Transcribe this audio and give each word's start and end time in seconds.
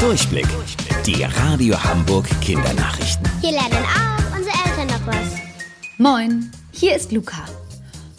Durchblick. 0.00 0.46
Die 1.06 1.22
Radio 1.22 1.82
Hamburg 1.82 2.28
Kindernachrichten. 2.42 3.26
Hier 3.40 3.52
lernen 3.52 3.84
auch 3.84 4.36
unsere 4.36 4.54
Eltern 4.66 4.88
noch 4.88 5.06
was. 5.06 5.40
Moin, 5.96 6.50
hier 6.70 6.94
ist 6.94 7.12
Luca. 7.12 7.46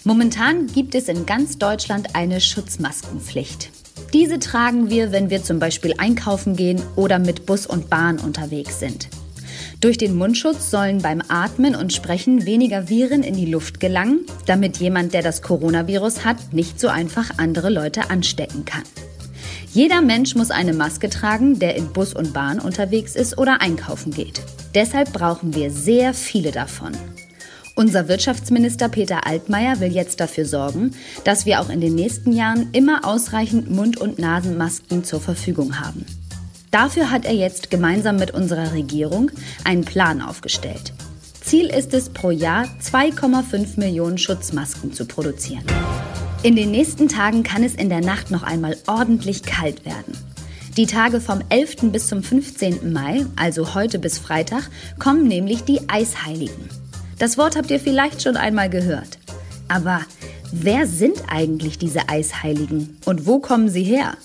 Momentan 0.03 0.65
gibt 0.65 0.95
es 0.95 1.07
in 1.07 1.27
ganz 1.27 1.59
Deutschland 1.59 2.15
eine 2.15 2.41
Schutzmaskenpflicht. 2.41 3.69
Diese 4.11 4.39
tragen 4.39 4.89
wir, 4.89 5.11
wenn 5.11 5.29
wir 5.29 5.43
zum 5.43 5.59
Beispiel 5.59 5.93
einkaufen 5.99 6.55
gehen 6.55 6.81
oder 6.95 7.19
mit 7.19 7.45
Bus 7.45 7.67
und 7.67 7.91
Bahn 7.91 8.17
unterwegs 8.17 8.79
sind. 8.79 9.07
Durch 9.79 9.99
den 9.99 10.15
Mundschutz 10.15 10.71
sollen 10.71 11.03
beim 11.03 11.21
Atmen 11.27 11.75
und 11.75 11.93
Sprechen 11.93 12.47
weniger 12.47 12.89
Viren 12.89 13.21
in 13.21 13.35
die 13.35 13.45
Luft 13.45 13.79
gelangen, 13.79 14.21
damit 14.47 14.77
jemand, 14.77 15.13
der 15.13 15.21
das 15.21 15.43
Coronavirus 15.43 16.25
hat, 16.25 16.53
nicht 16.53 16.79
so 16.79 16.87
einfach 16.87 17.37
andere 17.37 17.69
Leute 17.69 18.09
anstecken 18.09 18.65
kann. 18.65 18.83
Jeder 19.73 20.01
Mensch 20.01 20.35
muss 20.35 20.49
eine 20.49 20.73
Maske 20.73 21.09
tragen, 21.09 21.59
der 21.59 21.75
in 21.75 21.91
Bus 21.93 22.13
und 22.13 22.33
Bahn 22.33 22.59
unterwegs 22.59 23.15
ist 23.15 23.37
oder 23.37 23.61
einkaufen 23.61 24.11
geht. 24.11 24.41
Deshalb 24.73 25.13
brauchen 25.13 25.53
wir 25.55 25.71
sehr 25.71 26.13
viele 26.13 26.51
davon. 26.51 26.93
Unser 27.75 28.07
Wirtschaftsminister 28.07 28.89
Peter 28.89 29.27
Altmaier 29.27 29.79
will 29.79 29.91
jetzt 29.91 30.19
dafür 30.19 30.45
sorgen, 30.45 30.95
dass 31.25 31.45
wir 31.45 31.61
auch 31.61 31.69
in 31.69 31.79
den 31.79 31.93
nächsten 31.93 32.31
Jahren 32.31 32.69
immer 32.71 33.05
ausreichend 33.05 33.69
Mund- 33.69 33.97
und 33.97 34.17
Nasenmasken 34.17 35.03
zur 35.03 35.21
Verfügung 35.21 35.79
haben. 35.79 36.05
Dafür 36.71 37.11
hat 37.11 37.25
er 37.25 37.35
jetzt 37.35 37.69
gemeinsam 37.69 38.17
mit 38.17 38.31
unserer 38.31 38.73
Regierung 38.73 39.29
einen 39.63 39.85
Plan 39.85 40.21
aufgestellt. 40.21 40.93
Ziel 41.41 41.67
ist 41.67 41.93
es, 41.93 42.09
pro 42.09 42.31
Jahr 42.31 42.65
2,5 42.83 43.79
Millionen 43.79 44.17
Schutzmasken 44.17 44.91
zu 44.91 45.05
produzieren. 45.05 45.63
In 46.47 46.55
den 46.55 46.71
nächsten 46.71 47.09
Tagen 47.09 47.43
kann 47.43 47.61
es 47.61 47.75
in 47.75 47.89
der 47.89 47.99
Nacht 47.99 48.31
noch 48.31 48.43
einmal 48.43 48.77
ordentlich 48.87 49.43
kalt 49.43 49.83
werden. 49.83 50.17
Die 50.77 50.85
Tage 50.85 51.19
vom 51.19 51.41
11. 51.49 51.91
bis 51.91 52.07
zum 52.07 52.23
15. 52.23 52.93
Mai, 52.93 53.25
also 53.35 53.73
heute 53.75 53.99
bis 53.99 54.17
Freitag, 54.17 54.69
kommen 54.97 55.27
nämlich 55.27 55.65
die 55.65 55.89
Eisheiligen. 55.89 56.69
Das 57.19 57.37
Wort 57.37 57.57
habt 57.57 57.69
ihr 57.69 57.81
vielleicht 57.81 58.21
schon 58.21 58.37
einmal 58.37 58.69
gehört. 58.69 59.19
Aber 59.67 59.99
wer 60.53 60.87
sind 60.87 61.21
eigentlich 61.27 61.79
diese 61.79 62.07
Eisheiligen 62.07 62.97
und 63.03 63.25
wo 63.25 63.39
kommen 63.39 63.67
sie 63.67 63.83
her? 63.83 64.15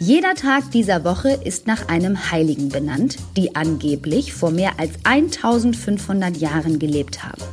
Jeder 0.00 0.34
Tag 0.34 0.72
dieser 0.72 1.04
Woche 1.04 1.30
ist 1.30 1.68
nach 1.68 1.86
einem 1.86 2.32
Heiligen 2.32 2.70
benannt, 2.70 3.18
die 3.36 3.54
angeblich 3.54 4.34
vor 4.34 4.50
mehr 4.50 4.80
als 4.80 4.94
1500 5.04 6.38
Jahren 6.38 6.80
gelebt 6.80 7.22
haben. 7.22 7.44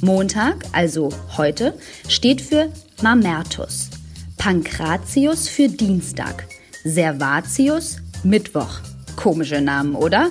Montag, 0.00 0.64
also 0.72 1.10
heute, 1.36 1.74
steht 2.08 2.40
für 2.40 2.72
Mamertus, 3.02 3.88
Pankratius 4.36 5.48
für 5.48 5.70
Dienstag, 5.70 6.46
Servatius 6.84 7.96
Mittwoch. 8.24 8.80
Komische 9.16 9.62
Namen, 9.62 9.94
oder? 9.94 10.30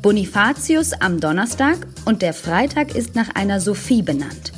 Bonifatius 0.00 0.92
am 0.92 1.18
Donnerstag 1.18 1.76
und 2.04 2.22
der 2.22 2.32
Freitag 2.32 2.94
ist 2.94 3.16
nach 3.16 3.30
einer 3.34 3.60
Sophie 3.60 4.02
benannt. 4.02 4.52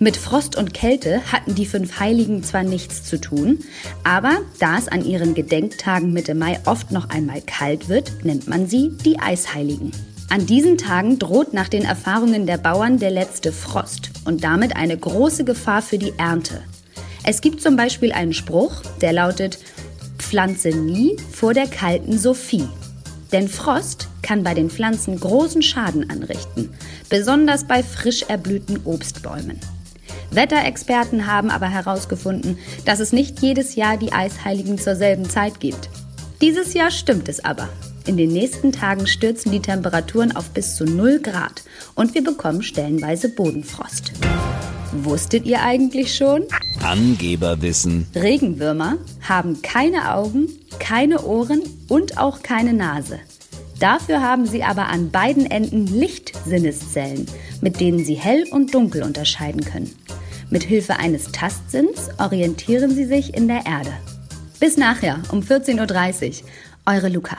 Mit 0.00 0.16
Frost 0.16 0.56
und 0.56 0.74
Kälte 0.74 1.20
hatten 1.30 1.54
die 1.54 1.66
fünf 1.66 2.00
Heiligen 2.00 2.42
zwar 2.42 2.64
nichts 2.64 3.04
zu 3.04 3.20
tun, 3.20 3.60
aber 4.02 4.38
da 4.58 4.76
es 4.78 4.88
an 4.88 5.04
ihren 5.04 5.34
Gedenktagen 5.34 6.12
Mitte 6.12 6.34
Mai 6.34 6.58
oft 6.64 6.90
noch 6.90 7.10
einmal 7.10 7.42
kalt 7.42 7.88
wird, 7.88 8.24
nennt 8.24 8.48
man 8.48 8.66
sie 8.66 8.90
die 9.04 9.20
Eisheiligen. 9.20 9.92
An 10.30 10.46
diesen 10.46 10.76
Tagen 10.76 11.20
droht 11.20 11.54
nach 11.54 11.68
den 11.68 11.84
Erfahrungen 11.84 12.46
der 12.46 12.58
Bauern 12.58 12.98
der 12.98 13.10
letzte 13.12 13.52
Frost 13.52 14.10
und 14.24 14.42
damit 14.42 14.74
eine 14.74 14.98
große 14.98 15.44
Gefahr 15.44 15.80
für 15.80 15.98
die 15.98 16.12
Ernte. 16.18 16.62
Es 17.30 17.42
gibt 17.42 17.60
zum 17.60 17.76
Beispiel 17.76 18.12
einen 18.12 18.32
Spruch, 18.32 18.80
der 19.02 19.12
lautet, 19.12 19.58
Pflanze 20.16 20.70
nie 20.70 21.14
vor 21.30 21.52
der 21.52 21.66
kalten 21.66 22.16
Sophie. 22.16 22.66
Denn 23.32 23.48
Frost 23.48 24.08
kann 24.22 24.42
bei 24.42 24.54
den 24.54 24.70
Pflanzen 24.70 25.20
großen 25.20 25.60
Schaden 25.60 26.08
anrichten, 26.08 26.70
besonders 27.10 27.64
bei 27.64 27.82
frisch 27.82 28.22
erblühten 28.22 28.80
Obstbäumen. 28.86 29.60
Wetterexperten 30.30 31.26
haben 31.26 31.50
aber 31.50 31.68
herausgefunden, 31.68 32.56
dass 32.86 32.98
es 32.98 33.12
nicht 33.12 33.42
jedes 33.42 33.74
Jahr 33.74 33.98
die 33.98 34.12
Eisheiligen 34.12 34.78
zur 34.78 34.96
selben 34.96 35.28
Zeit 35.28 35.60
gibt. 35.60 35.90
Dieses 36.40 36.72
Jahr 36.72 36.90
stimmt 36.90 37.28
es 37.28 37.44
aber. 37.44 37.68
In 38.06 38.16
den 38.16 38.32
nächsten 38.32 38.72
Tagen 38.72 39.06
stürzen 39.06 39.52
die 39.52 39.60
Temperaturen 39.60 40.34
auf 40.34 40.48
bis 40.52 40.76
zu 40.76 40.86
0 40.86 41.20
Grad 41.20 41.62
und 41.94 42.14
wir 42.14 42.24
bekommen 42.24 42.62
stellenweise 42.62 43.28
Bodenfrost. 43.28 44.12
Wusstet 44.92 45.44
ihr 45.44 45.62
eigentlich 45.62 46.16
schon? 46.16 46.44
Angeberwissen. 46.82 48.06
Regenwürmer 48.14 48.96
haben 49.20 49.60
keine 49.60 50.14
Augen, 50.14 50.48
keine 50.78 51.24
Ohren 51.24 51.62
und 51.88 52.16
auch 52.16 52.42
keine 52.42 52.72
Nase. 52.72 53.18
Dafür 53.78 54.22
haben 54.22 54.46
sie 54.46 54.64
aber 54.64 54.86
an 54.86 55.10
beiden 55.10 55.44
Enden 55.44 55.86
Lichtsinneszellen, 55.86 57.26
mit 57.60 57.80
denen 57.80 58.02
sie 58.04 58.14
hell 58.14 58.44
und 58.50 58.74
dunkel 58.74 59.02
unterscheiden 59.02 59.62
können. 59.62 59.94
Mit 60.50 60.64
Hilfe 60.64 60.96
eines 60.96 61.32
Tastsinns 61.32 62.08
orientieren 62.18 62.94
sie 62.94 63.04
sich 63.04 63.34
in 63.34 63.46
der 63.46 63.66
Erde. 63.66 63.92
Bis 64.58 64.78
nachher 64.78 65.20
um 65.30 65.40
14.30 65.40 66.42
Uhr. 66.42 66.48
Eure 66.86 67.08
Luca. 67.08 67.36